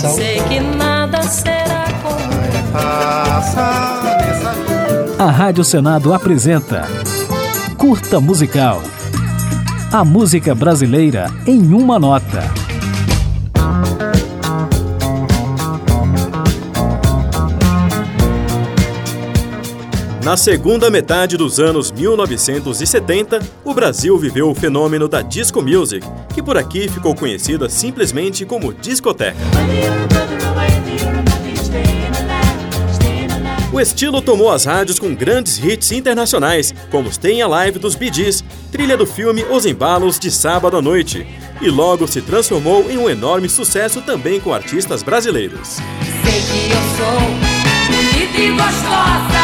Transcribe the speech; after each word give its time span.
coração. 0.00 0.14
Sei 0.14 0.40
que 0.42 0.60
nada 0.60 1.22
será 1.22 1.84
como 2.02 2.20
A 5.18 5.30
Rádio 5.30 5.64
Senado 5.64 6.14
apresenta 6.14 6.88
Curta 7.76 8.20
Musical. 8.20 8.82
A 9.92 10.04
música 10.04 10.54
brasileira 10.54 11.26
em 11.46 11.74
uma 11.74 11.98
nota. 11.98 12.69
Na 20.22 20.36
segunda 20.36 20.90
metade 20.90 21.38
dos 21.38 21.58
anos 21.58 21.90
1970, 21.90 23.40
o 23.64 23.72
Brasil 23.72 24.18
viveu 24.18 24.50
o 24.50 24.54
fenômeno 24.54 25.08
da 25.08 25.22
disco 25.22 25.62
music, 25.62 26.06
que 26.34 26.42
por 26.42 26.58
aqui 26.58 26.88
ficou 26.88 27.14
conhecida 27.14 27.70
simplesmente 27.70 28.44
como 28.44 28.74
discoteca. 28.74 29.38
O 33.72 33.80
estilo 33.80 34.20
tomou 34.20 34.52
as 34.52 34.66
rádios 34.66 34.98
com 34.98 35.14
grandes 35.14 35.56
hits 35.58 35.90
internacionais, 35.90 36.74
como 36.90 37.10
Stay 37.10 37.40
Alive 37.40 37.78
dos 37.78 37.94
Bee 37.94 38.12
Gees, 38.12 38.44
trilha 38.70 38.98
do 38.98 39.06
filme 39.06 39.42
Os 39.44 39.64
Embalos 39.64 40.18
de 40.18 40.30
Sábado 40.30 40.76
à 40.76 40.82
Noite, 40.82 41.26
e 41.62 41.70
logo 41.70 42.06
se 42.06 42.20
transformou 42.20 42.90
em 42.90 42.98
um 42.98 43.08
enorme 43.08 43.48
sucesso 43.48 44.02
também 44.02 44.38
com 44.38 44.52
artistas 44.52 45.02
brasileiros. 45.02 45.78
Sei 46.22 46.42
que 46.42 46.72
eu 46.72 46.82
sou 46.98 47.20
bonita 47.88 48.38
e 48.38 48.50
gostosa 48.50 49.39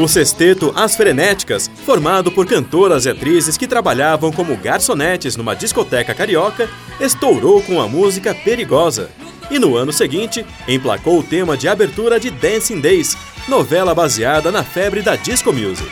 O 0.00 0.08
sexteto 0.08 0.72
As 0.74 0.96
Frenéticas, 0.96 1.70
formado 1.84 2.32
por 2.32 2.46
cantoras 2.46 3.04
e 3.04 3.10
atrizes 3.10 3.58
que 3.58 3.66
trabalhavam 3.66 4.32
como 4.32 4.56
garçonetes 4.56 5.36
numa 5.36 5.54
discoteca 5.54 6.14
carioca, 6.14 6.70
estourou 6.98 7.62
com 7.62 7.78
a 7.82 7.86
música 7.86 8.34
Perigosa. 8.34 9.10
E 9.50 9.58
no 9.58 9.76
ano 9.76 9.92
seguinte, 9.92 10.42
emplacou 10.66 11.18
o 11.18 11.22
tema 11.22 11.54
de 11.54 11.68
abertura 11.68 12.18
de 12.18 12.30
Dancing 12.30 12.80
Days, 12.80 13.14
novela 13.46 13.94
baseada 13.94 14.50
na 14.50 14.64
febre 14.64 15.02
da 15.02 15.16
disco 15.16 15.52
music. 15.52 15.90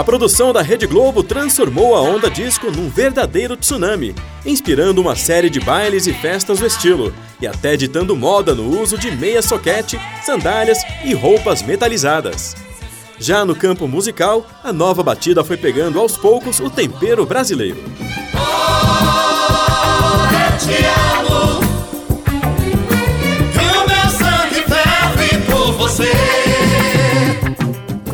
A 0.00 0.02
produção 0.02 0.50
da 0.50 0.62
Rede 0.62 0.86
Globo 0.86 1.22
transformou 1.22 1.94
a 1.94 2.00
onda 2.00 2.30
disco 2.30 2.70
num 2.70 2.88
verdadeiro 2.88 3.54
tsunami, 3.54 4.14
inspirando 4.46 4.98
uma 4.98 5.14
série 5.14 5.50
de 5.50 5.60
bailes 5.60 6.06
e 6.06 6.14
festas 6.14 6.58
do 6.58 6.66
estilo, 6.66 7.12
e 7.38 7.46
até 7.46 7.76
ditando 7.76 8.16
moda 8.16 8.54
no 8.54 8.80
uso 8.80 8.96
de 8.96 9.10
meia 9.10 9.42
soquete, 9.42 10.00
sandálias 10.24 10.78
e 11.04 11.12
roupas 11.12 11.60
metalizadas. 11.60 12.56
Já 13.18 13.44
no 13.44 13.54
campo 13.54 13.86
musical, 13.86 14.46
a 14.64 14.72
nova 14.72 15.02
batida 15.02 15.44
foi 15.44 15.58
pegando 15.58 16.00
aos 16.00 16.16
poucos 16.16 16.60
o 16.60 16.70
tempero 16.70 17.26
brasileiro. 17.26 17.84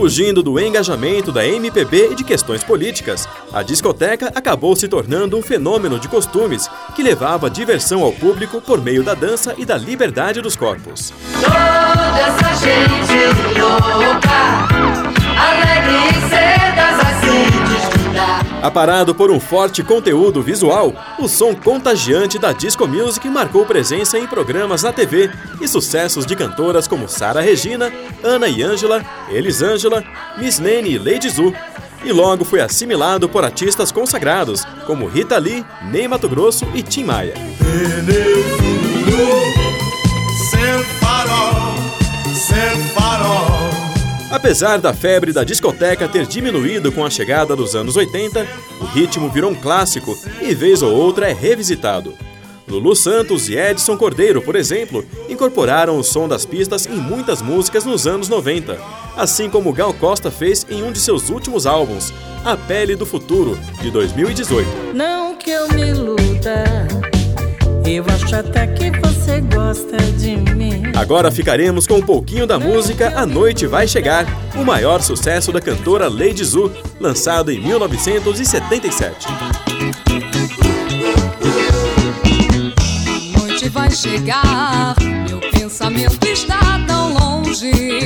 Fugindo 0.07 0.41
do 0.41 0.61
engajamento 0.61 1.33
da 1.33 1.45
MPB 1.45 2.13
e 2.13 2.15
de 2.15 2.23
questões 2.23 2.63
políticas, 2.63 3.29
a 3.53 3.61
discoteca 3.61 4.31
acabou 4.37 4.77
se 4.77 4.87
tornando 4.87 5.37
um 5.37 5.43
fenômeno 5.43 5.99
de 5.99 6.07
costumes 6.07 6.71
que 6.95 7.03
levava 7.03 7.51
diversão 7.51 8.05
ao 8.05 8.13
público 8.13 8.61
por 8.61 8.81
meio 8.81 9.03
da 9.03 9.15
dança 9.15 9.57
e 9.59 9.65
da 9.65 9.77
liberdade 9.77 10.41
dos 10.41 10.55
corpos. 10.55 11.13
Toda 11.43 12.21
essa 12.21 12.55
gente 12.55 13.59
louca, 13.59 14.69
alegre 15.37 15.97
e 15.97 16.13
desgrudar. 16.13 16.66
Aparado 18.67 19.15
por 19.15 19.31
um 19.31 19.39
forte 19.39 19.81
conteúdo 19.85 20.43
visual, 20.43 20.93
o 21.21 21.29
som 21.29 21.55
contagiante 21.55 22.37
da 22.37 22.51
disco 22.51 22.85
music 22.85 23.29
marcou 23.29 23.65
presença 23.65 24.19
em 24.19 24.27
programas 24.27 24.83
na 24.83 24.93
TV 24.93 25.31
e 25.61 25.69
sucessos 25.69 26.27
de 26.27 26.35
cantoras 26.35 26.89
como 26.89 27.09
Sara 27.09 27.41
Regina, 27.41 27.93
Ana 28.25 28.49
e 28.49 28.65
Ângela, 28.65 29.05
Elisângela, 29.31 30.03
Miss 30.37 30.59
Nene 30.59 30.91
e 30.91 30.99
Lady 30.99 31.31
Zu. 31.31 31.55
E 32.05 32.11
logo 32.11 32.45
foi 32.45 32.61
assimilado 32.61 33.29
por 33.29 33.45
artistas 33.45 33.93
consagrados 33.93 34.65
como 34.85 35.07
Rita 35.07 35.39
Lee, 35.39 35.65
Ney 35.85 36.09
Mato 36.09 36.29
Grosso 36.29 36.67
e 36.75 36.83
Tim 36.83 37.05
Maia. 37.05 37.35
Apesar 44.47 44.79
da 44.79 44.95
febre 44.95 45.33
da 45.33 45.43
discoteca 45.43 46.07
ter 46.07 46.25
diminuído 46.25 46.93
com 46.93 47.05
a 47.05 47.11
chegada 47.11 47.57
dos 47.57 47.75
anos 47.75 47.97
80, 47.97 48.47
o 48.81 48.85
ritmo 48.85 49.29
virou 49.29 49.51
um 49.51 49.55
clássico 49.57 50.17
e 50.41 50.55
vez 50.55 50.83
ou 50.83 50.95
outra 50.95 51.29
é 51.29 51.33
revisitado. 51.33 52.15
Lulu 52.69 52.95
Santos 52.95 53.49
e 53.49 53.57
Edson 53.57 53.97
Cordeiro, 53.97 54.41
por 54.41 54.55
exemplo, 54.55 55.05
incorporaram 55.29 55.99
o 55.99 56.05
som 56.05 56.29
das 56.29 56.47
pistas 56.47 56.87
em 56.87 56.95
muitas 56.95 57.43
músicas 57.43 57.85
nos 57.85 58.07
anos 58.07 58.29
90, 58.29 58.79
assim 59.17 59.51
como 59.51 59.73
Gal 59.73 59.93
Costa 59.93 60.31
fez 60.31 60.65
em 60.71 60.81
um 60.81 60.93
de 60.93 61.01
seus 61.01 61.29
últimos 61.29 61.67
álbuns, 61.67 62.15
A 62.45 62.57
Pele 62.57 62.95
do 62.95 63.05
Futuro, 63.05 63.59
de 63.83 63.91
2018. 63.91 64.95
Não 64.95 65.35
que 65.35 65.51
eu 65.51 65.67
me 65.71 65.87
eu 67.87 68.05
acho 68.09 68.35
até 68.35 68.67
que 68.67 68.91
você 68.91 69.16
gosta 69.41 69.97
de 69.97 70.37
mim. 70.55 70.83
Agora 70.95 71.31
ficaremos 71.31 71.87
com 71.87 71.95
um 71.97 72.03
pouquinho 72.03 72.47
da 72.47 72.59
música 72.59 73.13
A 73.17 73.27
Noite 73.27 73.67
Vai 73.67 73.87
Chegar, 73.87 74.27
o 74.55 74.65
maior 74.65 75.03
sucesso 75.03 75.53
da 75.53 75.61
cantora 75.61 76.09
Lady 76.09 76.45
Zu, 76.45 76.73
lançado 77.01 77.51
em 77.51 77.61
1977. 77.61 79.27
A 83.35 83.39
noite 83.39 83.69
vai 83.69 83.91
chegar, 83.91 84.95
meu 85.29 85.41
pensamento 85.51 86.27
está 86.27 86.85
tão 86.87 87.13
longe. 87.13 88.06